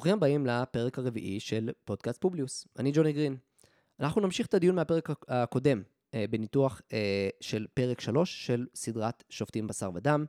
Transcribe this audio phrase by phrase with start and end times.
[0.00, 2.66] ברוכים הבאים לפרק הרביעי של פודקאסט פובליוס.
[2.78, 3.36] אני ג'וני גרין.
[4.00, 5.82] אנחנו נמשיך את הדיון מהפרק הקודם,
[6.14, 10.24] אה, בניתוח אה, של פרק 3 של סדרת שופטים בשר ודם,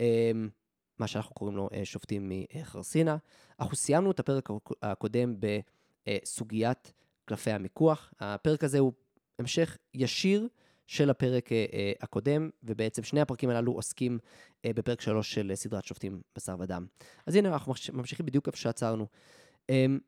[0.00, 0.30] אה,
[0.98, 3.16] מה שאנחנו קוראים לו שופטים מחרסינה.
[3.60, 4.48] אנחנו סיימנו את הפרק
[4.82, 5.34] הקודם
[6.08, 6.92] בסוגיית
[7.24, 8.14] קלפי המיקוח.
[8.20, 8.92] הפרק הזה הוא
[9.38, 10.48] המשך ישיר
[10.86, 14.18] של הפרק אה, אה, הקודם, ובעצם שני הפרקים הללו עוסקים
[14.64, 16.86] אה, בפרק 3 של סדרת שופטים בשר ודם.
[17.26, 19.06] אז הנה, אנחנו ממשיכים בדיוק איפה שעצרנו.
[19.68, 19.98] אמ,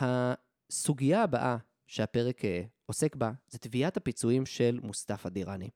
[0.00, 2.42] הסוגיה הבאה שהפרק
[2.86, 5.70] עוסק בה, זה תביעת הפיצויים של מוסטפא דיראני.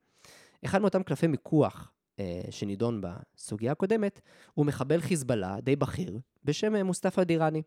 [0.65, 1.93] אחד מאותם קלפי מיקוח
[2.51, 4.21] שנידון בסוגיה הקודמת,
[4.55, 7.63] הוא מחבל חיזבאללה די בכיר בשם מוסטפא דיראני.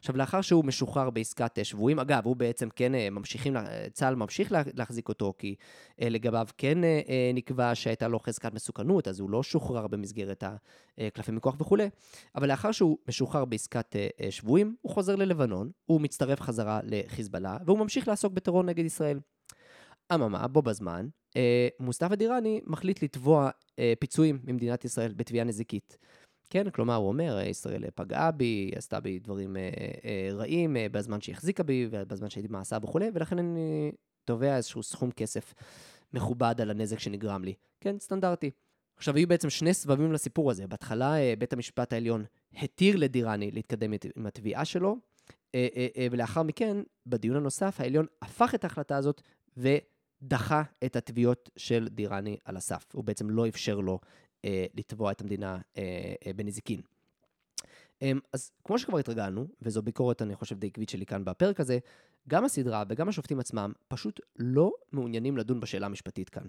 [0.00, 3.56] עכשיו, לאחר שהוא משוחרר בעסקת שבויים, אגב, הוא בעצם כן אה, ממשיכים,
[3.92, 5.54] צה"ל ממשיך להחזיק אותו, כי
[6.00, 10.44] אה, לגביו כן אה, נקבע שהייתה לו חזקת מסוכנות, אז הוא לא שוחרר במסגרת
[10.98, 11.88] הקלפי מכוח וכולי,
[12.34, 13.96] אבל לאחר שהוא משוחרר בעסקת
[14.30, 19.20] שבויים, הוא חוזר ללבנון, הוא מצטרף חזרה לחיזבאללה, והוא ממשיך לעסוק בטרור נגד ישראל.
[20.14, 21.06] אממה, בו בזמן,
[21.80, 23.50] מוסטפא דיראני מחליט לתבוע
[24.00, 25.98] פיצויים ממדינת ישראל בתביעה נזיקית.
[26.50, 29.70] כן, כלומר, הוא אומר, ישראל פגעה בי, עשתה בי דברים אה,
[30.04, 33.92] אה, רעים אה, בזמן שהיא החזיקה בי, ובזמן שהייתי במאסר וכולי, ולכן אני
[34.24, 35.54] תובע איזשהו סכום כסף
[36.12, 37.54] מכובד על הנזק שנגרם לי.
[37.80, 38.50] כן, סטנדרטי.
[38.96, 40.66] עכשיו, היו בעצם שני סבבים לסיפור הזה.
[40.66, 42.24] בהתחלה, בית המשפט העליון
[42.56, 44.96] התיר לדיראני להתקדם עם התביעה שלו,
[46.10, 46.76] ולאחר מכן,
[47.06, 49.22] בדיון הנוסף, העליון הפך את ההחלטה הזאת
[49.56, 52.86] ודחה את התביעות של דיראני על הסף.
[52.92, 54.00] הוא בעצם לא אפשר לו אה,
[54.74, 56.80] לתבוע את המדינה אה, אה, בנזיקין.
[58.02, 61.78] אה, אז כמו שכבר התרגלנו, וזו ביקורת, אני חושב, די עקבית שלי כאן בפרק הזה,
[62.28, 66.48] גם הסדרה וגם השופטים עצמם פשוט לא מעוניינים לדון בשאלה המשפטית כאן.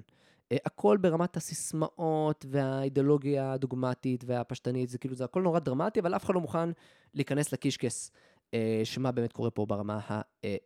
[0.52, 6.26] אה, הכל ברמת הסיסמאות והאידיאולוגיה הדוגמטית והפשטנית, זה כאילו, זה הכל נורא דרמטי, אבל אף
[6.26, 6.70] אחד לא מוכן
[7.14, 8.12] להיכנס לקישקס.
[8.54, 10.00] אה, שמה באמת קורה פה ברמה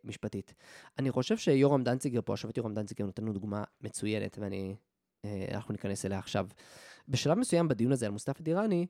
[0.04, 0.54] המשפטית.
[1.00, 6.20] אני חושב שיורם דנציגר פה, השופט יורם דנציגר נותן לנו דוגמה מצוינת, ואנחנו ניכנס אליה
[6.20, 6.48] עכשיו.
[7.08, 8.86] בשלב מסוים בדיון הזה על מוסטפא דיראני,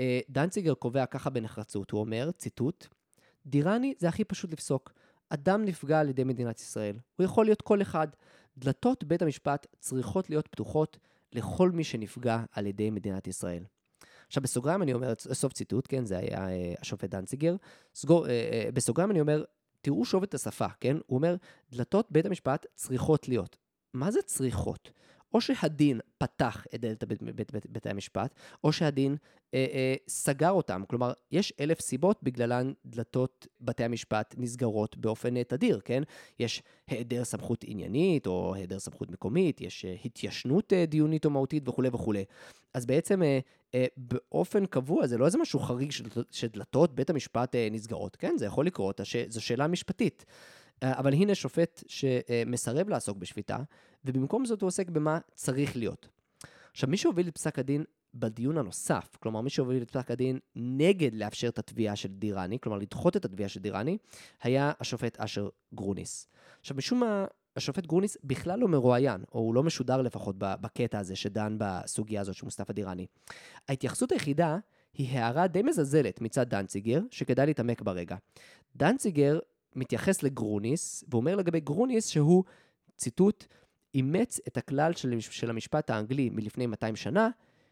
[0.00, 2.86] אה, דנציגר קובע ככה בנחרצות, הוא אומר, ציטוט,
[3.46, 4.92] דיראני זה הכי פשוט לפסוק.
[5.28, 6.96] אדם נפגע על ידי מדינת ישראל.
[7.16, 8.08] הוא יכול להיות כל אחד.
[8.58, 10.98] דלתות בית המשפט צריכות להיות פתוחות
[11.32, 13.64] לכל מי שנפגע על ידי מדינת ישראל.
[14.26, 17.56] עכשיו, בסוגריים אני אומר, סוף ציטוט, כן, זה היה אה, השופט דנציגר.
[17.94, 19.44] סגור, אה, אה, בסוגריים אני אומר,
[19.80, 20.96] תראו שוב את השפה, כן?
[21.06, 21.36] הוא אומר,
[21.72, 23.56] דלתות בית המשפט צריכות להיות.
[23.94, 24.90] מה זה צריכות?
[25.34, 29.16] או שהדין פתח את דלת בית, בית, בית, בית המשפט, או שהדין
[29.54, 30.82] אה, אה, סגר אותם.
[30.88, 36.02] כלומר, יש אלף סיבות בגללן דלתות בתי המשפט נסגרות באופן אה, תדיר, כן?
[36.38, 41.68] יש היעדר סמכות עניינית, או היעדר סמכות מקומית, יש אה, התיישנות אה, דיונית או מהותית
[41.68, 42.24] וכולי וכולי.
[42.74, 43.38] אז בעצם אה,
[43.74, 45.92] אה, באופן קבוע, זה לא איזה משהו חריג
[46.30, 48.34] שדלתות בית המשפט אה, נסגרות, כן?
[48.38, 50.24] זה יכול לקרות, זו שאלה משפטית.
[50.82, 53.58] אה, אבל הנה שופט שמסרב לעסוק בשפיטה,
[54.04, 56.08] ובמקום זאת הוא עוסק במה צריך להיות.
[56.70, 61.14] עכשיו, מי שהוביל את פסק הדין בדיון הנוסף, כלומר מי שהוביל את פסק הדין נגד
[61.14, 63.98] לאפשר את התביעה של דיראני, כלומר לדחות את התביעה של דיראני,
[64.42, 66.26] היה השופט אשר גרוניס.
[66.60, 67.24] עכשיו, משום מה,
[67.56, 72.34] השופט גרוניס בכלל לא מרואיין, או הוא לא משודר לפחות בקטע הזה שדן בסוגיה הזאת
[72.34, 73.06] של מוסטפא דיראני.
[73.68, 74.58] ההתייחסות היחידה
[74.94, 78.16] היא הערה די מזלזלת מצד דנציגר, שכדאי להתעמק ברגע.
[78.76, 79.38] דנציגר
[79.76, 82.44] מתייחס לגרוניס, ואומר לגבי גרוניס שהוא,
[82.96, 83.44] ציטוט,
[83.94, 87.28] אימץ את הכלל של, של המשפט האנגלי מלפני 200 שנה,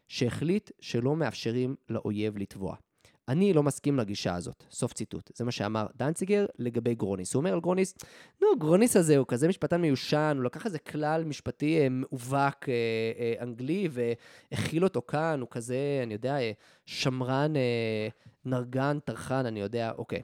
[0.07, 2.75] שהחליט שלא מאפשרים לאויב לתבוע.
[3.29, 4.63] אני לא מסכים לגישה הזאת.
[4.71, 5.31] סוף ציטוט.
[5.35, 7.33] זה מה שאמר דנציגר לגבי גרוניס.
[7.33, 7.93] הוא אומר על גרוניס,
[8.41, 11.87] נו, גרוניס הזה הוא כזה משפטן מיושן, הוא לקח איזה כלל משפטי אה,
[12.33, 12.41] אה,
[13.19, 16.51] אה, אנגלי והחיל אותו כאן, הוא כזה, אני יודע, אה,
[16.85, 18.07] שמרן, אה,
[18.45, 20.21] נרגן, טרחן, אני יודע, אוקיי.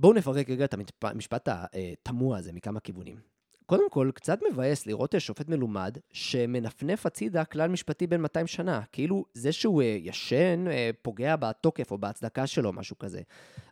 [0.00, 3.16] בואו נפרק רגע את המשפט התמוה הזה מכמה כיוונים.
[3.66, 8.80] קודם כל, קצת מבאס לראות שופט מלומד שמנפנף הצידה כלל משפטי בין 200 שנה.
[8.92, 13.20] כאילו, זה שהוא אה, ישן אה, פוגע בתוקף או בהצדקה שלו, משהו כזה.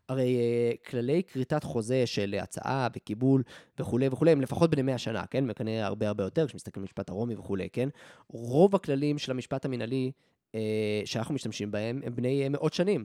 [0.09, 3.43] הרי אה, כללי כריתת חוזה של הצעה וקיבול
[3.79, 5.45] וכולי וכולי, הם לפחות בני 100 שנה, כן?
[5.49, 7.89] וכנראה הרבה הרבה יותר, כשמסתכלים על משפט הרומי וכולי, כן?
[8.29, 10.13] רוב הכללים של המשפט המינהלי
[11.05, 13.05] שאנחנו משתמשים בהם הם בני מאות שנים.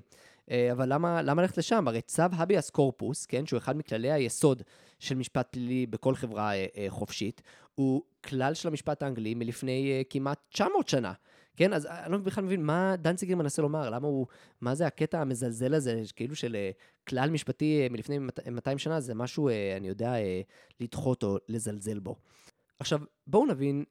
[0.52, 1.88] אה, אבל למה, למה ללכת לשם?
[1.88, 4.64] הרי צו הביאס קורפוס, כן, שהוא אחד מכללי היסוד
[5.00, 7.42] של משפט פלילי בכל חברה אה, אה, חופשית,
[7.76, 11.14] הוא כלל של המשפט האנגלי מלפני כמעט 900 שנה.
[11.56, 14.28] כן, אז אני לא בכלל מבין מה דנציגר מנסה לומר, למה הוא,
[14.62, 16.58] מה זה הקטע המזלזל הזה, כאילו של
[17.10, 18.20] כלל משפטי מלפני
[18.52, 20.14] 200 שנה, זה משהו, אני יודע,
[20.80, 22.16] לדחות או לזלזל בו.
[22.80, 23.84] עכשיו, בואו נבין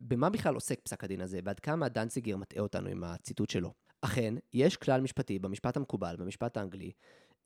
[0.00, 3.85] במה בכלל עוסק פסק הדין הזה, ועד כמה דנציגר מטעה אותנו עם הציטוט שלו.
[4.02, 6.92] אכן, יש כלל משפטי במשפט המקובל, במשפט האנגלי,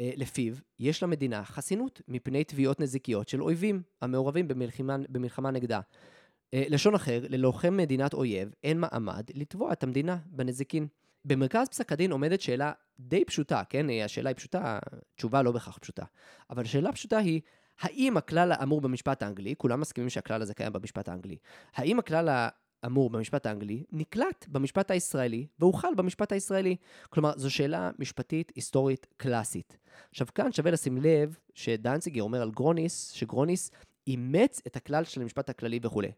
[0.01, 5.81] אה, לפיו יש למדינה חסינות מפני תביעות נזיקיות של אויבים המעורבים במלחמה, במלחמה נגדה.
[6.55, 10.87] אה, לשון אחר, ללוחם מדינת אויב אין מעמד לתבוע את המדינה בנזיקין.
[11.25, 13.91] במרכז פסק הדין עומדת שאלה די פשוטה, כן?
[13.91, 14.79] אה, השאלה היא פשוטה,
[15.17, 16.05] תשובה לא בהכרח פשוטה.
[16.51, 17.41] אבל השאלה הפשוטה היא,
[17.81, 21.37] האם הכלל האמור במשפט האנגלי, כולם מסכימים שהכלל הזה קיים במשפט האנגלי,
[21.75, 22.49] האם הכלל
[22.83, 26.77] האמור במשפט האנגלי נקלט במשפט הישראלי והוחל במשפט הישראלי?
[27.11, 29.77] כלומר, זו שאלה משפטית היסטורית קלאסית.
[30.11, 33.71] עכשיו כאן שווה לשים לב שדנציגר אומר על גרוניס, שגרוניס
[34.07, 36.11] אימץ את הכלל של המשפט הכללי וכולי.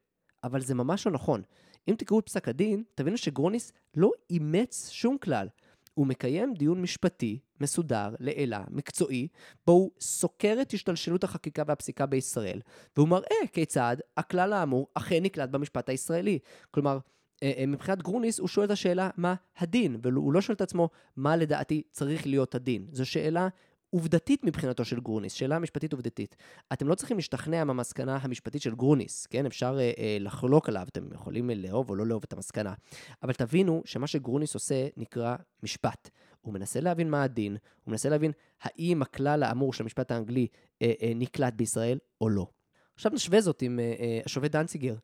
[0.44, 1.42] אבל זה ממש לא נכון.
[1.88, 5.48] אם תקראו את פסק הדין, תבינו שגרוניס לא אימץ שום כלל.
[5.94, 9.28] הוא מקיים דיון משפטי, מסודר, לעילה, מקצועי,
[9.66, 12.60] בו הוא סוקר את השתלשלות החקיקה והפסיקה בישראל,
[12.96, 16.38] והוא מראה כיצד הכלל האמור אכן נקלט במשפט הישראלי.
[16.70, 16.98] כלומר,
[17.42, 20.88] אה, אה, מבחינת גרוניס הוא שואל את השאלה מה הדין, והוא לא שואל את עצמו
[21.16, 22.86] מה לדעתי צריך להיות הדין.
[22.92, 23.48] זו שאלה
[23.94, 26.36] עובדתית מבחינתו של גרוניס, שאלה משפטית עובדתית.
[26.72, 29.46] אתם לא צריכים להשתכנע מהמסקנה המשפטית של גרוניס, כן?
[29.46, 32.74] אפשר אה, אה, לחלוק עליו, אתם יכולים לאהוב או לא לאהוב את המסקנה.
[33.22, 36.10] אבל תבינו שמה שגרוניס עושה נקרא משפט.
[36.40, 40.46] הוא מנסה להבין מה הדין, הוא מנסה להבין האם הכלל האמור של המשפט האנגלי
[40.82, 42.46] אה, אה, נקלט בישראל או לא.
[42.94, 44.94] עכשיו נשווה זאת עם אה, אה, השופט דנציגר.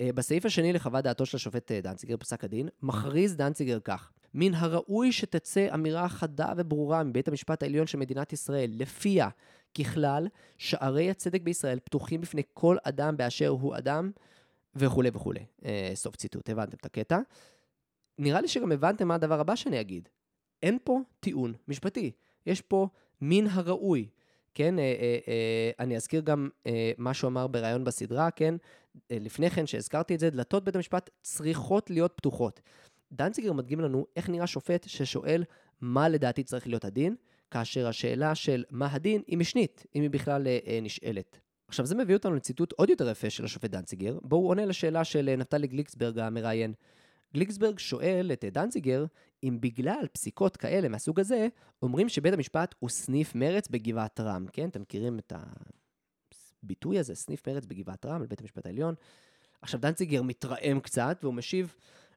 [0.00, 4.54] אה, בסעיף השני לחוות דעתו של השופט אה, דנציגר, פסק הדין, מכריז דנציגר כך: מן
[4.54, 9.28] הראוי שתצא אמירה חדה וברורה מבית המשפט העליון של מדינת ישראל, לפיה,
[9.78, 14.10] ככלל, שערי הצדק בישראל פתוחים בפני כל אדם באשר הוא אדם,
[14.74, 15.40] וכולי וכולי.
[15.64, 17.18] אה, סוף ציטוט, הבנתם את הקטע?
[18.18, 20.08] נראה לי שגם הבנתם מה הדבר הבא שאני אגיד.
[20.62, 22.10] אין פה טיעון משפטי,
[22.46, 22.88] יש פה
[23.20, 24.08] מן הראוי.
[24.54, 28.54] כן, אה, אה, אה, אני אזכיר גם אה, מה שהוא אמר בריאיון בסדרה, כן,
[29.10, 32.60] אה, לפני כן שהזכרתי את זה, דלתות בית המשפט צריכות להיות פתוחות.
[33.12, 35.44] דנציגר מדגים לנו איך נראה שופט ששואל
[35.80, 37.16] מה לדעתי צריך להיות הדין,
[37.50, 41.40] כאשר השאלה של מה הדין היא משנית, אם היא בכלל אה, אה, נשאלת.
[41.68, 45.04] עכשיו זה מביא אותנו לציטוט עוד יותר יפה של השופט דנציגר, בו הוא עונה לשאלה
[45.04, 46.74] של אה, נפתלי גליקסברג המראיין.
[47.34, 49.04] גליקסברג שואל את אה, דנציגר
[49.42, 51.48] אם בגלל פסיקות כאלה מהסוג הזה,
[51.82, 54.68] אומרים שבית המשפט הוא סניף מרץ בגבעת רם, כן?
[54.68, 55.32] אתם מכירים את
[56.62, 58.94] הביטוי הזה, סניף מרץ בגבעת רם, על בית המשפט העליון.
[59.62, 61.74] עכשיו דנציגר מתרעם קצת והוא משיב,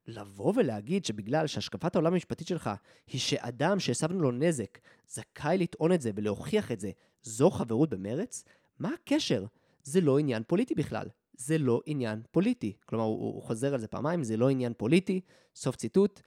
[0.07, 2.69] לבוא ולהגיד שבגלל שהשקפת העולם המשפטית שלך
[3.07, 6.91] היא שאדם שהסבנו לו נזק זכאי לטעון את זה ולהוכיח את זה,
[7.23, 8.43] זו חברות במרץ?
[8.79, 9.45] מה הקשר?
[9.83, 11.07] זה לא עניין פוליטי בכלל.
[11.33, 12.73] זה לא עניין פוליטי.
[12.85, 15.21] כלומר, הוא, הוא חוזר על זה פעמיים, זה לא עניין פוליטי,
[15.55, 16.21] סוף ציטוט.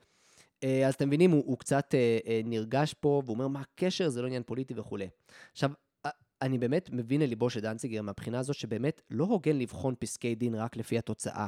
[0.64, 4.08] אה, אז אתם מבינים, הוא, הוא קצת אה, אה, נרגש פה, והוא אומר, מה הקשר?
[4.08, 5.08] זה לא עניין פוליטי וכולי.
[5.52, 5.70] עכשיו,
[6.44, 10.76] אני באמת מבין לליבו של דנציגר מהבחינה הזו שבאמת לא הוגן לבחון פסקי דין רק
[10.76, 11.46] לפי התוצאה,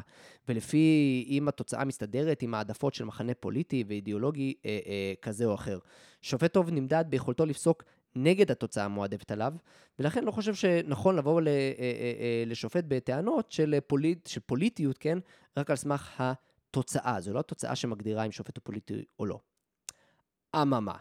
[0.49, 5.79] ולפי אם התוצאה מסתדרת עם העדפות של מחנה פוליטי ואידיאולוגי אה, אה, כזה או אחר.
[6.23, 7.85] שופט טוב נמדד ביכולתו לפסוק
[8.15, 9.55] נגד התוצאה המועדפת עליו,
[9.99, 14.99] ולכן לא חושב שנכון לבוא ל, אה, אה, אה, לשופט בטענות של, פוליט, של פוליטיות,
[14.99, 15.19] כן?
[15.57, 16.23] רק על סמך
[16.71, 17.21] התוצאה.
[17.21, 19.41] זו לא התוצאה שמגדירה אם שופט הוא פוליטי או לא.
[20.57, 20.97] אממה,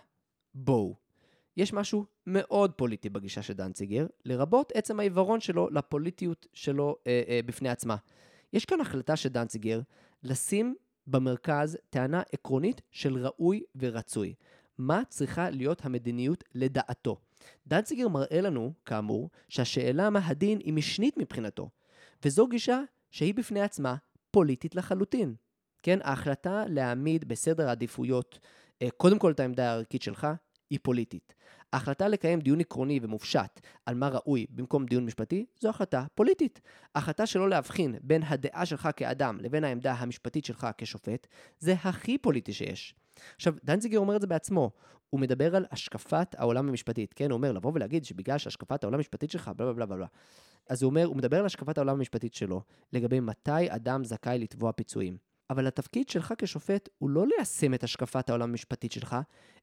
[0.53, 1.05] בואו.
[1.57, 7.39] יש משהו מאוד פוליטי בגישה של דנציגר, לרבות עצם העיוורון שלו לפוליטיות שלו אה, אה,
[7.46, 7.96] בפני עצמה.
[8.53, 9.82] יש כאן החלטה של דנציגר
[10.24, 10.75] לשים
[11.08, 14.34] במרכז טענה עקרונית של ראוי ורצוי.
[14.77, 17.18] מה צריכה להיות המדיניות לדעתו?
[17.68, 21.70] דנציגר מראה לנו, כאמור, שהשאלה מה הדין היא משנית מבחינתו,
[22.25, 23.96] וזו גישה שהיא בפני עצמה
[24.32, 25.36] פוליטית לחלוטין.
[25.84, 28.39] כן, ההחלטה להעמיד בסדר העדיפויות
[28.82, 30.27] אה, קודם כל את העמדה הערכית שלך,
[30.69, 31.34] היא פוליטית.
[31.74, 36.62] ההחלטה לקיים דיון עקרוני ומופשט על מה ראוי במקום דיון משפטי, זו החלטה פוליטית.
[36.95, 41.27] ההחלטה שלא להבחין בין הדעה שלך כאדם לבין העמדה המשפטית שלך כשופט,
[41.60, 42.95] זה הכי פוליטי שיש.
[43.36, 44.72] עכשיו, דנציגר אומר את זה בעצמו.
[45.10, 47.31] הוא מדבר על השקפת העולם המשפטית, כן?
[47.31, 50.07] הוא אומר, לבוא ולהגיד שבגלל שהשקפת העולם המשפטית שלך, בלה בלה בלה בלה.
[50.69, 52.62] אז הוא אומר, הוא מדבר על השקפת העולם המשפטית שלו,
[52.93, 55.17] לגבי מתי אדם זכאי לתבוע פיצויים.
[55.50, 59.16] אבל התפקיד שלך כשופט הוא לא ליישם את השקפת העולם המשפטית שלך,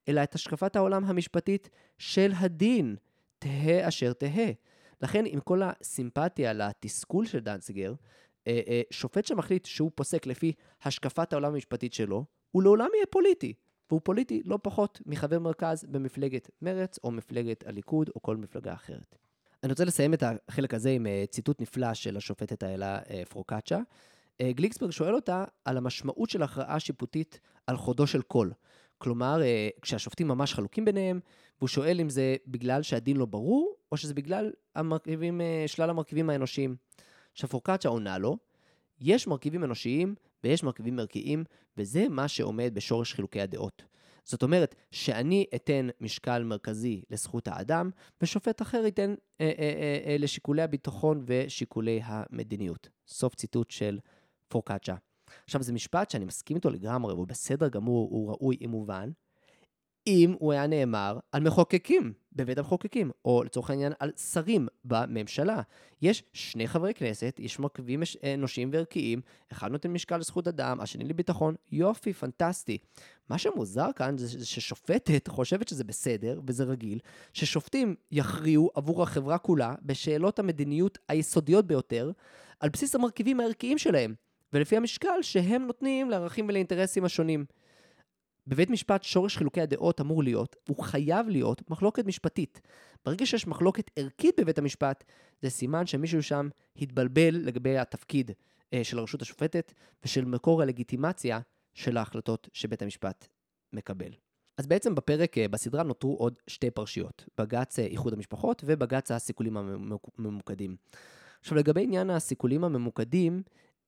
[0.08, 2.96] אלא את השקפת העולם המשפטית של הדין,
[3.38, 4.52] תהא אשר תהא.
[5.00, 7.94] לכן, עם כל הסימפתיה לתסכול של דנציגר,
[8.46, 13.54] אה, אה, שופט שמחליט שהוא פוסק לפי השקפת העולם המשפטית שלו, הוא לעולם יהיה פוליטי.
[13.90, 19.16] והוא פוליטי לא פחות מחבר מרכז במפלגת מרץ, או מפלגת הליכוד, או כל מפלגה אחרת.
[19.62, 22.98] אני רוצה לסיים את החלק הזה עם אה, ציטוט נפלא של השופטת האלה
[23.28, 23.80] פרוקצ'ה.
[24.42, 28.52] גליקסברג שואל אותה על המשמעות של הכרעה שיפוטית על חודו של קול.
[28.98, 31.20] כלומר, אה, כשהשופטים ממש חלוקים ביניהם,
[31.58, 36.30] והוא שואל אם זה בגלל שהדין לא ברור, או שזה בגלל המרכיבים, אה, שלל המרכיבים
[36.30, 36.76] האנושיים.
[37.32, 37.50] עכשיו
[37.86, 38.36] עונה לו,
[39.00, 41.44] יש מרכיבים אנושיים ויש מרכיבים ערכיים,
[41.76, 43.82] וזה מה שעומד בשורש חילוקי הדעות.
[44.24, 47.90] זאת אומרת שאני אתן משקל מרכזי לזכות האדם,
[48.22, 52.88] ושופט אחר ייתן אה, אה, אה, אה, לשיקולי הביטחון ושיקולי המדיניות.
[53.06, 53.98] סוף ציטוט של
[54.52, 54.94] פורקצ'ה.
[55.44, 59.10] עכשיו, זה משפט שאני מסכים איתו לגמרי, הוא בסדר גמור, הוא ראוי אם מובן,
[60.06, 65.62] אם הוא היה נאמר על מחוקקים בבית המחוקקים, או לצורך העניין על שרים בממשלה.
[66.02, 68.02] יש שני חברי כנסת, יש מרכיבים
[68.34, 69.20] אנושיים וערכיים,
[69.52, 72.78] אחד נותן משקל לזכות אדם, השני לביטחון, יופי, פנטסטי.
[73.28, 76.98] מה שמוזר כאן זה ששופטת חושבת שזה בסדר, וזה רגיל,
[77.32, 82.10] ששופטים יכריעו עבור החברה כולה בשאלות המדיניות היסודיות ביותר,
[82.60, 84.14] על בסיס המרכיבים הערכיים שלהם,
[84.52, 87.44] ולפי המשקל שהם נותנים לערכים ולאינטרסים השונים.
[88.46, 92.60] בבית משפט שורש חילוקי הדעות אמור להיות, הוא חייב להיות, מחלוקת משפטית.
[93.04, 95.04] ברגע שיש מחלוקת ערכית בבית המשפט,
[95.42, 98.30] זה סימן שמישהו שם התבלבל לגבי התפקיד
[98.74, 99.72] אה, של הרשות השופטת
[100.04, 101.40] ושל מקור הלגיטימציה
[101.74, 103.28] של ההחלטות שבית המשפט
[103.72, 104.12] מקבל.
[104.58, 109.56] אז בעצם בפרק אה, בסדרה נותרו עוד שתי פרשיות, בג"ץ אה, איחוד המשפחות ובג"ץ הסיכולים
[109.56, 110.76] הממוקדים.
[111.40, 113.42] עכשיו לגבי עניין הסיכולים הממוקדים,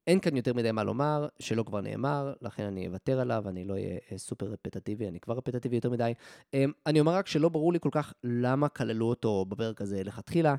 [0.07, 3.75] אין כאן יותר מדי מה לומר, שלא כבר נאמר, לכן אני אוותר עליו, אני לא
[3.75, 6.13] אהיה אה, סופר רפטטיבי, אני כבר רפטטיבי יותר מדי.
[6.55, 10.55] אמ, אני אומר רק שלא ברור לי כל כך למה כללו אותו בפרק הזה לכתחילה.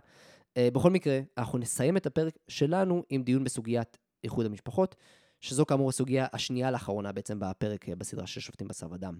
[0.57, 4.95] אה, בכל מקרה, אנחנו נסיים את הפרק שלנו עם דיון בסוגיית איחוד המשפחות,
[5.41, 9.17] שזו כאמור הסוגיה השנייה לאחרונה בעצם בפרק אה, בסדרה של שופטים בשר ודם.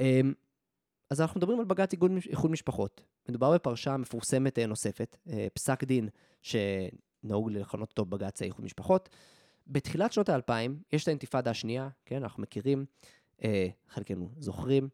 [0.00, 0.32] אמ,
[1.10, 1.92] אז אנחנו מדברים על בג"ץ
[2.28, 3.02] איחוד משפחות.
[3.28, 5.16] מדובר בפרשה מפורסמת נוספת,
[5.54, 6.08] פסק דין
[6.42, 9.08] שנהוג לכנות אותו בג"ץ איחוד משפחות.
[9.66, 12.84] בתחילת שנות האלפיים, יש את האינתיפאדה השנייה, כן, אנחנו מכירים,
[13.44, 14.88] אה, חלקנו זוכרים,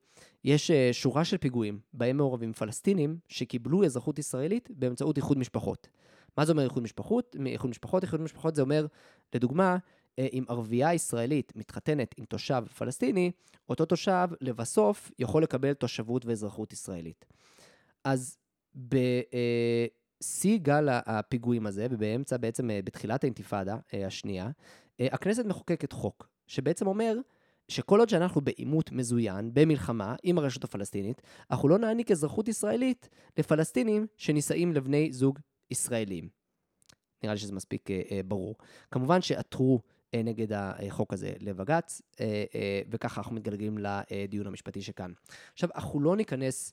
[0.44, 5.88] יש אה, שורה של פיגועים בהם מעורבים פלסטינים שקיבלו אזרחות ישראלית באמצעות איחוד משפחות.
[6.36, 7.36] מה זה אומר איחוד משפחות?
[7.46, 8.86] איחוד משפחות, איחוד משפחות זה אומר,
[9.34, 9.76] לדוגמה,
[10.18, 13.30] אה, אם ערבייה ישראלית מתחתנת עם תושב פלסטיני,
[13.68, 17.24] אותו תושב לבסוף יכול לקבל תושבות ואזרחות ישראלית.
[18.04, 18.38] אז
[18.88, 18.96] ב...
[20.22, 24.50] שיא גל הפיגועים הזה, ובאמצע, בעצם אה, בתחילת האינתיפאדה אה, השנייה,
[25.00, 27.18] אה, הכנסת מחוקקת חוק, שבעצם אומר
[27.68, 34.06] שכל עוד שאנחנו בעימות מזוין, במלחמה עם הרשות הפלסטינית, אנחנו לא נעניק אזרחות ישראלית לפלסטינים
[34.16, 35.38] שנישאים לבני זוג
[35.70, 36.28] ישראלים.
[37.22, 37.88] נראה לי שזה מספיק
[38.26, 38.54] ברור.
[38.90, 39.80] כמובן שעתרו
[40.16, 42.02] נגד החוק הזה לבג"ץ,
[42.90, 45.12] וככה אנחנו מתגלגלים לדיון המשפטי שכאן.
[45.52, 46.72] עכשיו, אנחנו לא ניכנס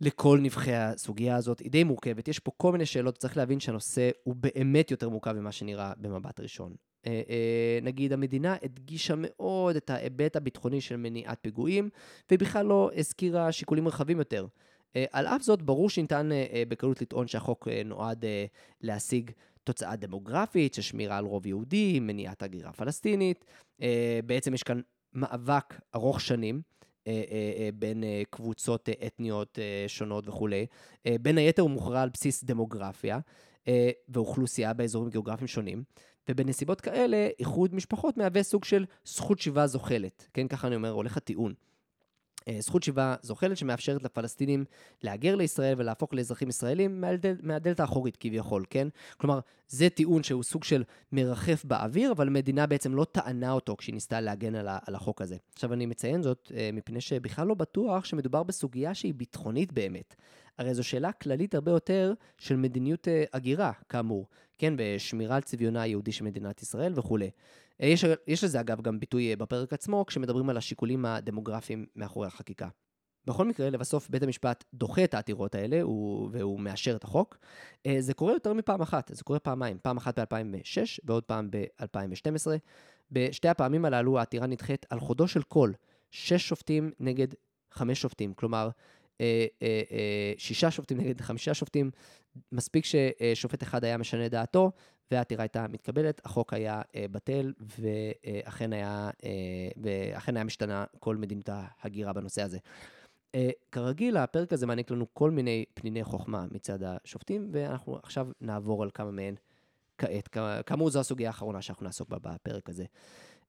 [0.00, 4.10] לכל נבחי הסוגיה הזאת, היא די מורכבת, יש פה כל מיני שאלות, צריך להבין שהנושא
[4.22, 6.74] הוא באמת יותר מורכב ממה שנראה במבט ראשון.
[7.06, 11.88] אה, אה, נגיד, המדינה הדגישה מאוד את ההיבט הביטחוני של מניעת פיגועים,
[12.32, 14.46] ובכלל לא הזכירה שיקולים רחבים יותר.
[14.96, 16.30] אה, על אף זאת, ברור שניתן
[16.68, 18.24] בקלות לטעון שהחוק נועד
[18.80, 19.30] להשיג
[19.64, 23.44] תוצאה דמוגרפית של שמירה על רוב יהודי, מניעת הגירה פלסטינית.
[24.26, 24.80] בעצם יש כאן
[25.12, 26.62] מאבק ארוך שנים.
[27.08, 30.66] אה, אה, אה, בין קבוצות אתניות שונות וכולי.
[31.22, 33.18] בין היתר הוא מוכרע על בסיס דמוגרפיה
[34.08, 35.82] ואוכלוסייה באזורים גיאוגרפיים שונים,
[36.28, 40.28] ובנסיבות כאלה, איחוד משפחות מהווה סוג של זכות שיבה זוחלת.
[40.34, 41.54] כן, ככה אני אומר, הולך הטיעון.
[42.48, 44.64] אה, זכות שיבה זוחלת שמאפשרת לפלסטינים
[45.02, 48.88] להגר לישראל ולהפוך לאזרחים ישראלים מהדל, מהדלת האחורית כביכול, כן?
[49.16, 53.94] כלומר, זה טיעון שהוא סוג של מרחף באוויר, אבל המדינה בעצם לא טענה אותו כשהיא
[53.94, 55.36] ניסתה להגן על, על החוק הזה.
[55.54, 60.14] עכשיו, אני מציין זאת אה, מפני שבכלל לא בטוח שמדובר בסוגיה שהיא ביטחונית באמת.
[60.58, 64.26] הרי זו שאלה כללית הרבה יותר של מדיניות אה, הגירה, כאמור,
[64.58, 64.74] כן?
[64.76, 67.30] בשמירה על צביונה היהודי של מדינת ישראל וכולי.
[67.82, 72.26] אה, יש, יש לזה אגב גם ביטוי אה, בפרק עצמו, כשמדברים על השיקולים הדמוגרפיים מאחורי
[72.26, 72.68] החקיקה.
[73.26, 77.38] בכל מקרה, לבסוף בית המשפט דוחה את העתירות האלה הוא, והוא מאשר את החוק.
[77.86, 82.46] אה, זה קורה יותר מפעם אחת, זה קורה פעמיים, פעם אחת ב-2006 ועוד פעם ב-2012.
[83.10, 85.74] בשתי הפעמים הללו העתירה נדחית על חודו של קול,
[86.10, 87.28] שש שופטים נגד
[87.70, 88.68] חמש שופטים, כלומר,
[90.38, 91.90] שישה שופטים נגד חמישה שופטים,
[92.52, 94.72] מספיק ששופט אחד היה משנה דעתו,
[95.10, 99.30] והעתירה הייתה מתקבלת, החוק היה אה, בטל, ואכן היה, אה,
[99.82, 102.58] ואכן היה משתנה כל מדיניות ההגירה בנושא הזה.
[103.34, 108.82] אה, כרגיל, הפרק הזה מעניק לנו כל מיני פניני חוכמה מצד השופטים, ואנחנו עכשיו נעבור
[108.82, 109.34] על כמה מהן
[109.98, 110.28] כעת.
[110.66, 112.84] כאמור, זו הסוגיה האחרונה שאנחנו נעסוק בה בפרק הזה.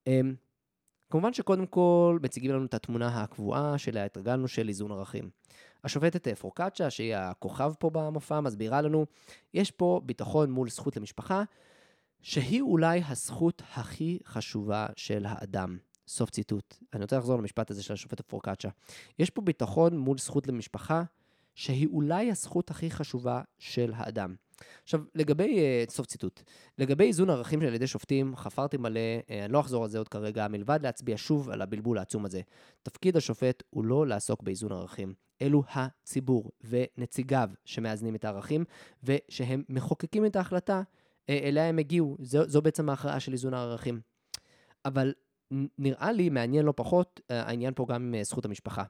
[0.08, 0.22] אה,
[1.10, 5.30] כמובן שקודם כל מציגים לנו את התמונה הקבועה שאליה התרגלנו של איזון ערכים.
[5.84, 9.06] השופטת פרוקצ'ה, שהיא הכוכב פה במופע, מסבירה לנו,
[9.54, 11.44] יש פה ביטחון מול זכות למשפחה,
[12.22, 15.78] שהיא אולי הזכות הכי חשובה של האדם.
[16.08, 16.78] סוף ציטוט.
[16.94, 18.70] אני רוצה לחזור למשפט הזה של השופטת פרוקצ'ה.
[19.20, 21.04] יש פה ביטחון מול זכות למשפחה,
[21.56, 24.36] שהיא אולי הזכות הכי חשובה של האדם.
[24.84, 26.42] עכשיו, לגבי, אה, סוף ציטוט,
[26.78, 29.00] לגבי איזון ערכים על ידי שופטים, חפרתי מלא,
[29.30, 32.42] אה, אני לא אחזור על זה עוד כרגע, מלבד להצביע שוב על הבלבול העצום הזה.
[32.84, 38.66] תפקיד השופט הוא לא לעסוק באיזון ערכים, אלו הציבור ונציגיו שמאזנים את הערכים,
[39.04, 40.82] ושהם מחוקקים את ההחלטה
[41.30, 42.18] אה, אליה הם הגיעו.
[42.20, 44.02] זו, זו בעצם ההכרעה של איזון הערכים.
[44.86, 45.14] אבל
[45.78, 48.84] נראה לי מעניין לא פחות העניין פה גם עם זכות המשפחה.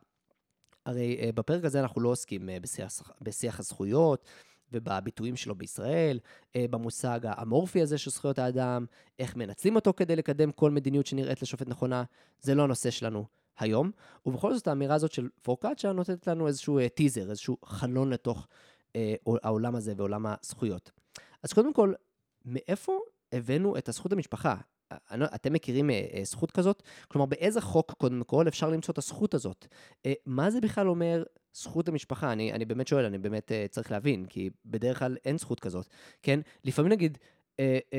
[0.86, 4.26] הרי בפרק הזה אנחנו לא עוסקים בשיח, בשיח הזכויות,
[4.74, 6.20] ובביטויים שלו בישראל,
[6.56, 8.86] אה, במושג האמורפי הזה של זכויות האדם,
[9.20, 12.04] איך מנצלים אותו כדי לקדם כל מדיניות שנראית לשופט נכונה,
[12.42, 13.26] זה לא הנושא שלנו
[13.60, 13.92] היום.
[14.26, 18.48] ובכל זאת האמירה הזאת של פורקאצ'ה נותנת לנו איזשהו טיזר, אה, איזשהו חלון לתוך
[18.96, 20.92] אה, העולם הזה ועולם הזכויות.
[21.44, 21.94] אז קודם כל,
[22.46, 23.00] מאיפה
[23.32, 24.56] הבאנו את הזכות המשפחה?
[25.16, 25.90] לא, אתם מכירים
[26.24, 26.84] זכות כזאת?
[27.08, 29.68] כלומר, באיזה חוק, קודם כל, אפשר למצוא את הזכות הזאת?
[30.26, 31.24] מה זה בכלל אומר
[31.54, 35.38] זכות המשפחה, אני, אני באמת שואל, אני באמת uh, צריך להבין, כי בדרך כלל אין
[35.38, 35.88] זכות כזאת,
[36.24, 36.40] כן?
[36.64, 37.96] לפעמים נגיד, uh, uh,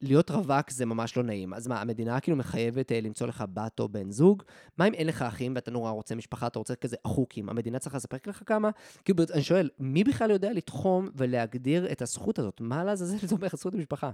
[0.00, 1.54] להיות רווק זה ממש לא נעים.
[1.54, 4.42] אז מה, המדינה כאילו מחייבת uh, למצוא לך בת או בן זוג?
[4.78, 7.48] מה אם אין לך אחים ואתה נורא רוצה משפחה, אתה רוצה כזה אחוקים?
[7.48, 8.70] המדינה צריכה לספק לך כמה?
[9.04, 12.60] כאילו, אני שואל, מי בכלל יודע לתחום ולהגדיר את הזכות הזאת?
[12.60, 14.10] מה לעזאזל זה אומר זכות המשפחה?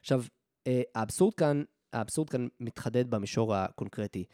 [0.00, 0.24] עכשיו,
[0.68, 4.24] uh, האבסורד כאן, האבסורד כאן מתחדד במישור הקונקרטי.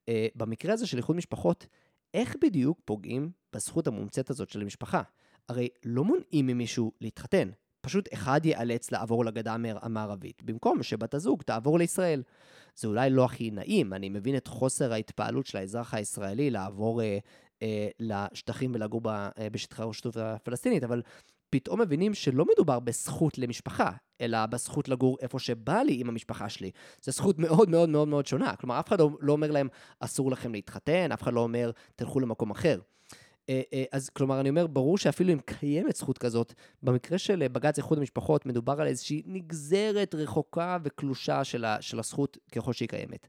[0.00, 1.66] Uh, במקרה הזה של איחוד משפחות,
[2.14, 5.02] איך בדיוק פוגעים בזכות המומצאת הזאת של המשפחה?
[5.48, 11.78] הרי לא מונעים ממישהו להתחתן, פשוט אחד ייאלץ לעבור לגדה המערבית, במקום שבת הזוג תעבור
[11.78, 12.22] לישראל.
[12.76, 17.18] זה אולי לא הכי נעים, אני מבין את חוסר ההתפעלות של האזרח הישראלי לעבור אה,
[17.62, 21.02] אה, לשטחים ולגור אה, בשטחי הרשות הפלסטינית, אבל
[21.50, 23.90] פתאום מבינים שלא מדובר בזכות למשפחה,
[24.20, 26.70] אלא בזכות לגור איפה שבא לי עם המשפחה שלי.
[27.02, 28.56] זו זכות מאוד מאוד מאוד מאוד שונה.
[28.56, 29.68] כלומר, אף אחד לא אומר להם,
[30.00, 32.78] אסור לכם להתחתן, אף אחד לא אומר, תלכו למקום אחר.
[33.52, 37.78] אה, אה, אז כלומר, אני אומר, ברור שאפילו אם קיימת זכות כזאת, במקרה של בג"ץ
[37.78, 43.28] איחוד המשפחות, מדובר על איזושהי נגזרת רחוקה וקלושה של, ה, של הזכות ככל שהיא קיימת.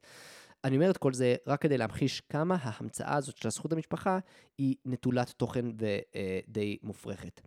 [0.63, 4.19] אני אומר את כל זה רק כדי להמחיש כמה ההמצאה הזאת של הזכות המשפחה
[4.57, 7.41] היא נטולת תוכן ודי אה, מופרכת.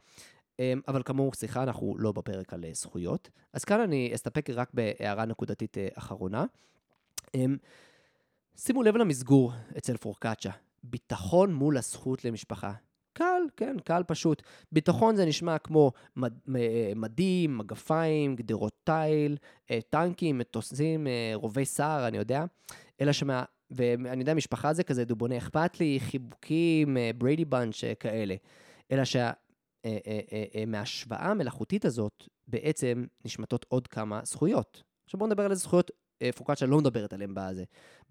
[0.59, 3.31] אמ, אבל כאמור, סליחה, אנחנו לא בפרק על אה, זכויות.
[3.53, 6.45] אז כאן אני אסתפק רק בהערה נקודתית אה, אחרונה.
[7.35, 7.57] אמ,
[8.57, 10.51] שימו לב למסגור אצל פורקצ'ה,
[10.83, 12.73] ביטחון מול הזכות למשפחה.
[13.13, 14.43] קל, כן, קל פשוט.
[14.73, 16.35] ביטחון זה נשמע כמו מד,
[16.97, 19.37] מדים, מגפיים, גדרות תיל,
[19.71, 22.45] אה, טנקים, מטוסים, רובי סער, אני יודע.
[23.01, 28.35] אלא שמה, ואני יודע, משפחה זה כזה דובוני אכפת לי, חיבוקים, בריידי בנץ' כאלה.
[28.93, 29.33] אלא שה...
[29.87, 29.99] אה,
[30.33, 34.83] אה, אה, מההשוואה המלאכותית הזאת בעצם נשמטות עוד כמה זכויות.
[35.05, 35.91] עכשיו בואו נדבר על איזה זכויות
[36.37, 37.35] פוקאצ'ה לא מדברת עליהן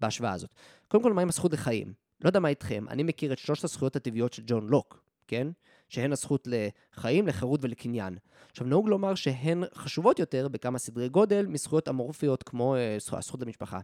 [0.00, 0.50] בהשוואה הזאת.
[0.88, 1.92] קודם כל, מה עם הזכות לחיים?
[2.20, 5.48] לא יודע מה איתכם, אני מכיר את שלושת הזכויות הטבעיות של ג'ון לוק, כן?
[5.88, 8.18] שהן הזכות לחיים, לחירות ולקניין.
[8.50, 13.80] עכשיו, נהוג לומר שהן חשובות יותר בכמה סדרי גודל מזכויות אמורפיות כמו uh, הזכות למשפחה.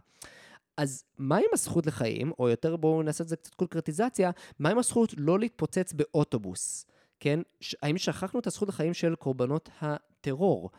[0.77, 4.77] אז מה עם הזכות לחיים, או יותר בואו נעשה את זה קצת קונקרטיזציה, מה עם
[4.77, 6.85] הזכות לא להתפוצץ באוטובוס?
[7.19, 7.39] כן?
[7.81, 10.69] האם שכחנו את הזכות לחיים של קורבנות הטרור?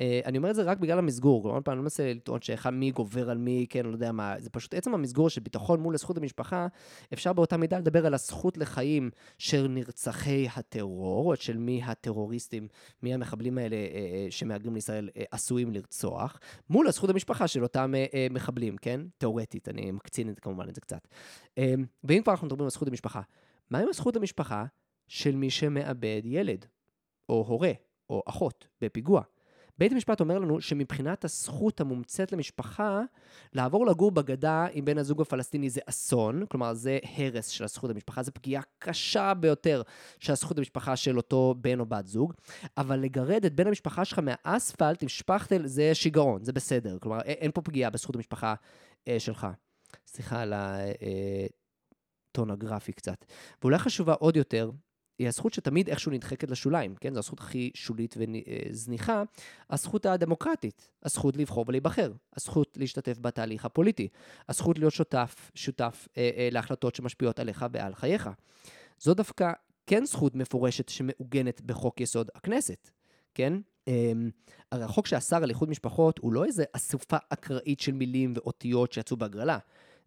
[0.00, 2.90] Uh, אני אומר את זה רק בגלל המסגור, כלומר, אני לא מנסה לטעון שאחד מי
[2.90, 6.16] גובר על מי, כן, לא יודע מה, זה פשוט עצם המסגור של ביטחון מול הזכות
[6.16, 6.66] המשפחה,
[7.12, 12.68] אפשר באותה מידה לדבר על הזכות לחיים של נרצחי הטרור, או של מי הטרוריסטים,
[13.02, 17.94] מי המחבלים האלה uh, uh, שמהגרים לישראל uh, עשויים לרצוח, מול הזכות המשפחה של אותם
[17.94, 19.00] uh, uh, מחבלים, כן?
[19.18, 21.08] תאורטית, אני מקצין את, כמובן את זה קצת.
[21.48, 21.62] Uh,
[22.04, 23.20] ואם כבר אנחנו מדברים על זכות המשפחה,
[23.70, 24.64] מה עם הזכות המשפחה
[25.08, 26.66] של מי שמאבד ילד,
[27.28, 27.72] או הורה,
[28.10, 29.22] או אחות, בפיגוע.
[29.80, 33.02] בית המשפט אומר לנו שמבחינת הזכות המומצאת למשפחה,
[33.52, 38.22] לעבור לגור בגדה עם בן הזוג הפלסטיני זה אסון, כלומר זה הרס של הזכות למשפחה,
[38.22, 39.82] זו פגיעה קשה ביותר
[40.18, 42.32] של הזכות למשפחה של אותו בן או בת זוג,
[42.76, 47.50] אבל לגרד את בן המשפחה שלך מהאספלט עם שפכטל זה שיגעון, זה בסדר, כלומר אין
[47.54, 48.54] פה פגיעה בזכות המשפחה
[49.08, 49.46] אה, שלך.
[50.06, 50.52] סליחה על
[52.32, 53.24] הטון אה, הגרפי קצת.
[53.62, 54.70] ואולי חשובה עוד יותר,
[55.20, 57.14] היא הזכות שתמיד איכשהו נדחקת לשוליים, כן?
[57.14, 59.22] זו הזכות הכי שולית וזניחה,
[59.70, 64.08] הזכות הדמוקרטית, הזכות לבחור ולהיבחר, הזכות להשתתף בתהליך הפוליטי,
[64.48, 68.30] הזכות להיות שותף, שותף אה, אה, להחלטות שמשפיעות עליך ועל חייך.
[69.00, 69.52] זו דווקא
[69.86, 72.90] כן זכות מפורשת שמעוגנת בחוק יסוד הכנסת,
[73.34, 73.52] כן?
[73.88, 74.12] אה,
[74.72, 79.16] הרי החוק שאסר על איחוד משפחות הוא לא איזה אסופה אקראית של מילים ואותיות שיצאו
[79.16, 79.58] בהגרלה.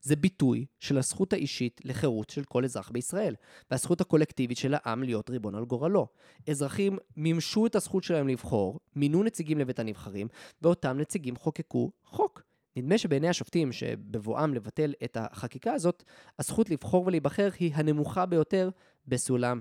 [0.04, 3.36] זה ביטוי של הזכות האישית לחירות של כל אזרח בישראל,
[3.72, 6.08] והזכות הקולקטיבית של העם להיות ריבון על גורלו.
[6.50, 10.28] אזרחים מימשו את הזכות שלהם לבחור, מינו נציגים לבית הנבחרים,
[10.62, 12.44] ואותם נציגים חוקקו חוק.
[12.76, 16.04] נדמה שבעיני השופטים שבבואם לבטל את החקיקה הזאת,
[16.40, 18.70] הזכות לבחור ולהיבחר היא הנמוכה ביותר
[19.08, 19.60] בסולם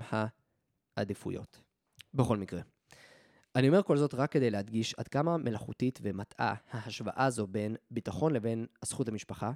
[0.95, 1.59] עדיפויות.
[2.13, 2.61] בכל מקרה.
[3.55, 8.33] אני אומר כל זאת רק כדי להדגיש עד כמה מלאכותית ומטעה ההשוואה הזו בין ביטחון
[8.33, 9.51] לבין הזכות למשפחה,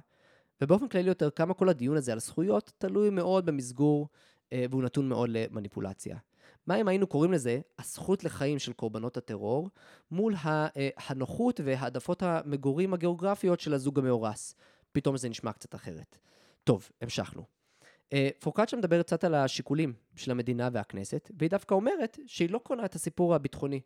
[0.60, 4.08] ובאופן כללי יותר כמה כל הדיון הזה על זכויות תלוי מאוד במסגור
[4.52, 6.16] אה, והוא נתון מאוד למניפולציה.
[6.66, 9.70] מה אם היינו קוראים לזה הזכות לחיים של קורבנות הטרור
[10.10, 14.54] מול אה, הנוחות והעדפות המגורים הגיאוגרפיות של הזוג המאורס?
[14.92, 16.18] פתאום זה נשמע קצת אחרת.
[16.64, 17.57] טוב, המשכנו.
[18.12, 22.84] אה, פורקצ'ה מדברת קצת על השיקולים של המדינה והכנסת, והיא דווקא אומרת שהיא לא קונה
[22.84, 23.80] את הסיפור הביטחוני,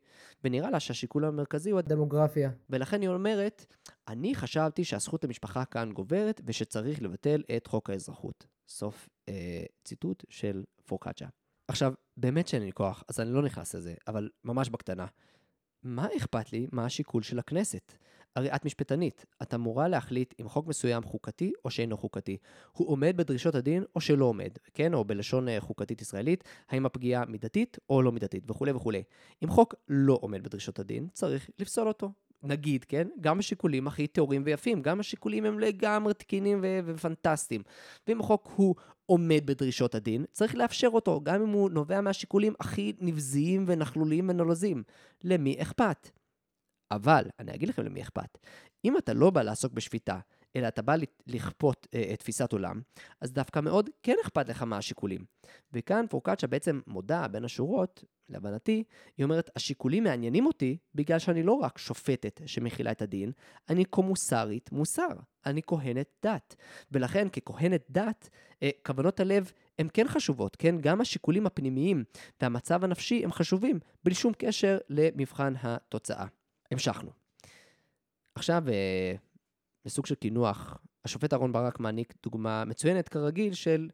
[0.44, 2.50] ונראה לה שהשיקול המרכזי הוא הדמוגרפיה.
[2.70, 3.66] ולכן היא אומרת,
[4.08, 8.46] אני חשבתי שהזכות למשפחה כאן גוברת, ושצריך לבטל את חוק האזרחות.
[8.68, 11.26] סוף אה, ציטוט של פורקצ'ה.
[11.68, 15.06] עכשיו, באמת שאין לי כוח, אז אני לא נכנס לזה, אבל ממש בקטנה.
[15.82, 17.92] מה אכפת לי מה השיקול של הכנסת?
[18.36, 22.36] הרי את משפטנית, את אמורה להחליט אם חוק מסוים חוקתי או שאינו חוקתי.
[22.72, 24.94] הוא עומד בדרישות הדין או שלא עומד, כן?
[24.94, 29.02] או בלשון אה, חוקתית ישראלית, האם הפגיעה מידתית או לא מידתית וכולי וכולי.
[29.44, 32.12] אם חוק לא עומד בדרישות הדין, צריך לפסול אותו.
[32.42, 33.08] נגיד, כן?
[33.20, 37.62] גם השיקולים הכי טהורים ויפים, גם השיקולים הם לגמרי תקינים ו- ופנטסטיים.
[38.08, 38.74] ואם החוק הוא
[39.06, 44.82] עומד בדרישות הדין, צריך לאפשר אותו, גם אם הוא נובע מהשיקולים הכי נבזיים ונכלוליים ונולזים.
[45.24, 46.10] למי אכפת?
[46.94, 48.38] אבל, אני אגיד לכם למי אכפת.
[48.84, 50.18] אם אתה לא בא לעסוק בשפיטה,
[50.56, 50.94] אלא אתה בא
[51.26, 52.80] לכפות אה, תפיסת עולם,
[53.20, 55.24] אז דווקא מאוד כן אכפת לך מה השיקולים.
[55.72, 58.84] וכאן פורקצ'ה בעצם מודה בין השורות, להבנתי,
[59.16, 63.32] היא אומרת, השיקולים מעניינים אותי בגלל שאני לא רק שופטת שמכילה את הדין,
[63.68, 65.12] אני קומוסרית מוסר,
[65.46, 66.56] אני כהנת דת.
[66.92, 68.28] ולכן ככהנת דת,
[68.62, 70.80] אה, כוונות הלב הן כן חשובות, כן?
[70.80, 72.04] גם השיקולים הפנימיים
[72.40, 76.26] והמצב הנפשי הם חשובים, בלי שום קשר למבחן התוצאה.
[76.72, 77.10] המשכנו.
[78.34, 79.14] עכשיו, אה,
[79.84, 83.90] בסוג של קינוח, השופט אהרן ברק מעניק דוגמה מצוינת כרגיל של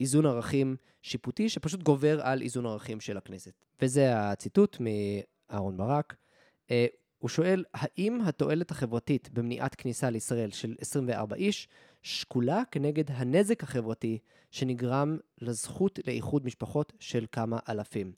[0.00, 3.52] איזון ערכים שיפוטי שפשוט גובר על איזון ערכים של הכנסת.
[3.82, 6.16] וזה הציטוט מאהרן ברק.
[6.70, 6.86] אה,
[7.18, 11.68] הוא שואל, האם התועלת החברתית במניעת כניסה לישראל של 24 איש
[12.02, 14.18] שקולה כנגד הנזק החברתי
[14.50, 18.12] שנגרם לזכות לאיחוד משפחות של כמה אלפים?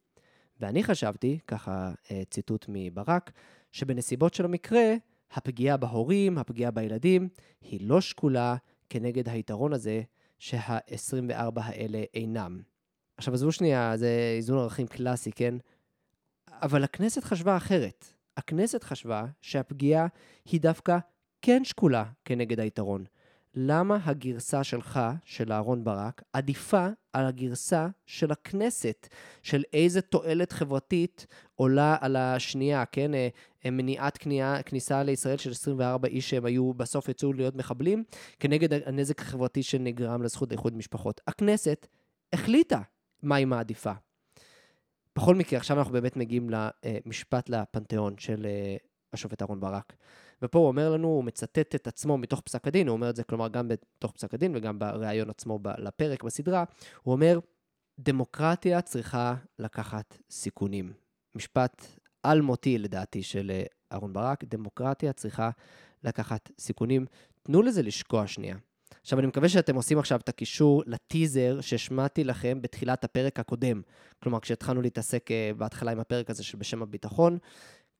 [0.61, 3.31] ואני חשבתי, ככה אה, ציטוט מברק,
[3.73, 4.95] שבנסיבות של המקרה,
[5.33, 7.29] הפגיעה בהורים, הפגיעה בילדים,
[7.61, 8.57] היא לא שקולה
[8.91, 10.03] כנגד היתרון הזה
[10.39, 12.63] שה-24 האלה אינם.
[13.17, 15.55] עכשיו עזבו שנייה, זה איזון ערכים קלאסי, כן?
[16.51, 18.07] אבל הכנסת חשבה אחרת.
[18.37, 20.07] הכנסת חשבה שהפגיעה
[20.45, 20.99] היא דווקא
[21.43, 23.05] כן שקולה כנגד היתרון.
[23.55, 29.09] למה הגרסה שלך, של אהרון ברק, עדיפה על הגרסה של הכנסת,
[29.43, 33.15] של איזה תועלת חברתית עולה על השנייה, כן?
[33.15, 33.29] אה,
[33.65, 38.05] אה, מניעת כניעה, כניסה לישראל של 24 איש שהם היו, בסוף יצאו להיות מחבלים,
[38.41, 41.21] כנגד הנזק החברתי שנגרם לזכות לאיחוד משפחות.
[41.27, 41.87] הכנסת
[42.33, 42.81] החליטה
[43.23, 43.93] מה היא מעדיפה.
[45.17, 48.77] בכל מקרה, עכשיו אנחנו באמת מגיעים למשפט לפנתיאון של אה,
[49.13, 49.93] השופט אהרן ברק.
[50.43, 53.25] ופה הוא אומר לנו, הוא מצטט את עצמו מתוך פסק הדין, הוא אומר את זה
[53.25, 56.65] כלומר גם בתוך פסק הדין וגם בריאיון עצמו לפרק בסדרה,
[57.03, 57.39] הוא אומר,
[57.99, 60.93] דמוקרטיה צריכה לקחת סיכונים.
[61.35, 61.87] משפט
[62.27, 65.51] אלמותי לדעתי של אה, אהרן ברק, דמוקרטיה צריכה
[66.05, 67.07] לקחת סיכונים.
[67.43, 68.57] תנו לזה לשקוע שנייה.
[69.01, 73.83] עכשיו, אני מקווה שאתם עושים עכשיו את הקישור לטיזר שהשמעתי לכם בתחילת הפרק הקודם.
[74.23, 77.39] כלומר, כשהתחלנו להתעסק אה, בהתחלה עם הפרק הזה של בשם הביטחון,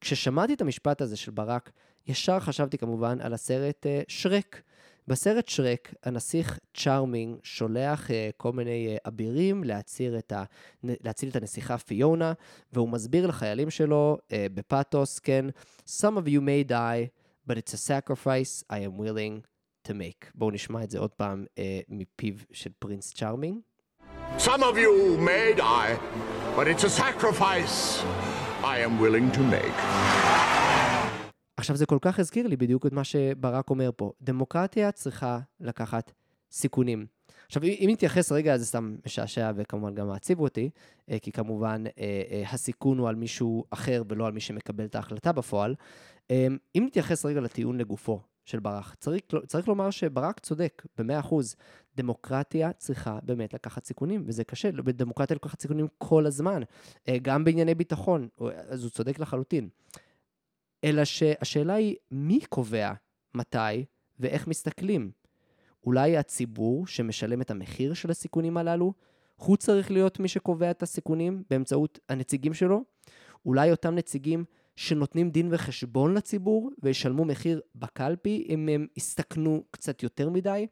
[0.03, 1.71] כששמעתי את המשפט הזה של ברק,
[2.07, 4.63] ישר חשבתי כמובן על הסרט uh, שרק.
[5.09, 10.45] בסרט שרק, הנסיך צ'ארמינג שולח uh, כל מיני uh, אבירים להציל את, ה,
[10.83, 12.33] להציל את הנסיכה פיונה,
[12.73, 15.47] והוא מסביר לחיילים שלו uh, בפאתוס, כן,
[15.87, 17.11] Some of you may die,
[17.47, 19.43] but it's a sacrifice I am willing
[19.89, 20.27] to make.
[20.35, 23.59] בואו נשמע את זה עוד פעם uh, מפיו של פרינס צ'ארמינג.
[24.39, 25.97] Some of you may die,
[26.57, 28.03] but it's a sacrifice
[28.63, 29.83] I am willing to make.
[31.57, 34.13] עכשיו זה כל כך הזכיר לי בדיוק את מה שברק אומר פה.
[34.23, 36.13] דמוקרטיה צריכה לקחת
[36.51, 37.07] סיכונים.
[37.47, 40.71] עכשיו, אם נתייחס רגע, זה סתם משעשע וכמובן גם מעציב אותי,
[41.11, 44.95] אה, כי כמובן אה, אה, הסיכון הוא על מישהו אחר ולא על מי שמקבל את
[44.95, 45.75] ההחלטה בפועל.
[46.31, 51.35] אם נתייחס רגע לטיעון לגופו של ברק, צריך, צריך לומר שברק צודק ב-100%.
[51.97, 56.63] דמוקרטיה צריכה באמת לקחת סיכונים, וזה קשה, דמוקרטיה לקחת סיכונים כל הזמן,
[57.23, 58.29] גם בענייני ביטחון,
[58.69, 59.69] אז הוא צודק לחלוטין.
[60.85, 62.93] אלא שהשאלה היא מי קובע
[63.35, 63.85] מתי
[64.21, 65.11] ואיך מסתכלים.
[65.87, 68.93] אולי הציבור שמשלם את המחיר של הסיכונים הללו,
[69.37, 72.85] הוא צריך להיות מי שקובע את הסיכונים באמצעות הנציגים שלו?
[73.47, 74.45] אולי אותם נציגים
[74.77, 80.67] שנותנים דין וחשבון לציבור וישלמו מחיר בקלפי אם הם יסתכנו קצת יותר מדי?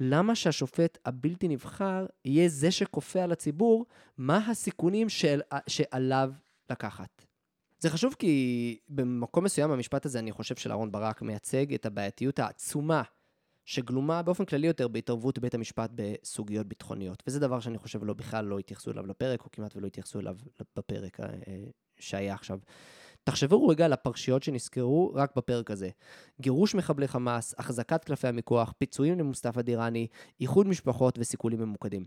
[0.00, 3.86] למה שהשופט הבלתי נבחר יהיה זה שכופה על הציבור
[4.18, 6.32] מה הסיכונים של, שעליו
[6.70, 7.26] לקחת?
[7.78, 13.02] זה חשוב כי במקום מסוים המשפט הזה, אני חושב של ברק מייצג את הבעייתיות העצומה
[13.64, 17.22] שגלומה באופן כללי יותר בהתערבות בית המשפט בסוגיות ביטחוניות.
[17.26, 20.36] וזה דבר שאני חושב לא בכלל לא התייחסו אליו לפרק, או כמעט ולא התייחסו אליו
[20.76, 21.26] בפרק אה,
[21.98, 22.58] שהיה עכשיו.
[23.26, 25.90] תחשבו רגע על הפרשיות שנזכרו רק בפרק הזה.
[26.40, 30.06] גירוש מחבלי חמאס, החזקת קלפי המיקוח, פיצויים למוסטפא דיראני,
[30.40, 32.04] איחוד משפחות וסיכולים ממוקדים.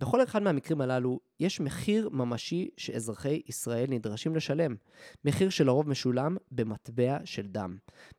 [0.00, 4.74] בכל אחד מהמקרים הללו יש מחיר ממשי שאזרחי ישראל נדרשים לשלם.
[5.24, 7.76] מחיר שלרוב משולם במטבע של דם.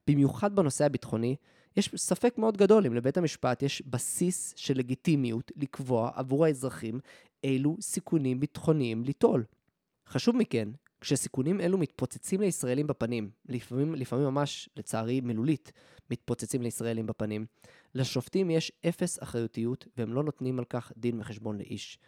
[0.07, 1.35] במיוחד בנושא הביטחוני,
[1.77, 6.99] יש ספק מאוד גדול אם לבית המשפט יש בסיס של לגיטימיות לקבוע עבור האזרחים
[7.43, 9.43] אילו סיכונים ביטחוניים ליטול.
[10.07, 10.69] חשוב מכן,
[11.01, 15.71] כשסיכונים אלו מתפוצצים לישראלים בפנים, לפעמים, לפעמים ממש, לצערי מילולית,
[16.11, 17.45] מתפוצצים לישראלים בפנים,
[17.95, 21.99] לשופטים יש אפס אחריותיות והם לא נותנים על כך דין וחשבון לאיש.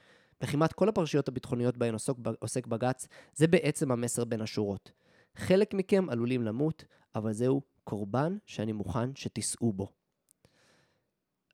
[0.42, 4.92] בכמעט כל הפרשיות הביטחוניות בהן עוסק, עוסק בג"ץ, זה בעצם המסר בין השורות.
[5.36, 9.88] חלק מכם עלולים למות, אבל זהו קורבן שאני מוכן שתישאו בו.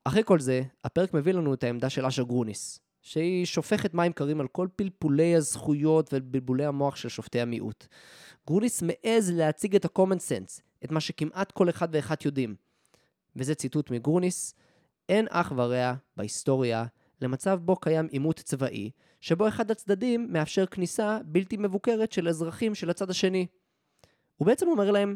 [0.04, 4.42] אחרי כל זה, הפרק מביא לנו את העמדה של אשר גרוניס, שהיא שופכת מים קרים
[4.42, 7.88] על כל פלפולי הזכויות ובלבולי המוח של שופטי המיעוט.
[8.48, 12.56] גרוניס מעז להציג את ה-common sense, את מה שכמעט כל אחד ואחד יודעים.
[13.36, 14.54] וזה ציטוט מגרוניס,
[15.10, 16.86] אין אח ורע בהיסטוריה
[17.22, 22.90] למצב בו קיים עימות צבאי, שבו אחד הצדדים מאפשר כניסה בלתי מבוקרת של אזרחים של
[22.90, 23.48] הצד השני.
[24.36, 25.16] הוא בעצם אומר להם,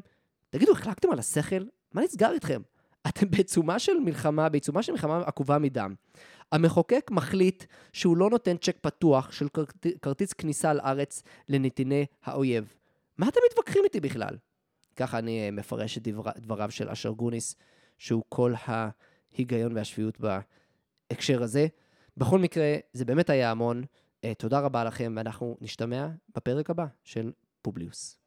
[0.49, 1.63] תגידו, החלקתם על השכל?
[1.93, 2.61] מה נסגר איתכם?
[3.07, 5.93] אתם בעיצומה של מלחמה, בעיצומה של מלחמה עקובה מדם.
[6.51, 9.47] המחוקק מחליט שהוא לא נותן צ'ק פתוח של
[10.01, 12.73] כרטיס כניסה לארץ לנתיני האויב.
[13.17, 14.37] מה אתם מתווכחים איתי בכלל?
[14.95, 17.55] ככה אני אה, מפרש את דבר, דבריו של אשר גרוניס,
[17.97, 21.67] שהוא כל ההיגיון והשפיות בהקשר הזה.
[22.17, 23.83] בכל מקרה, זה באמת היה המון.
[24.23, 28.20] אה, תודה רבה לכם, ואנחנו נשתמע בפרק הבא של פובליוס.